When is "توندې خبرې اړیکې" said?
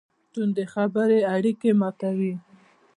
0.31-1.71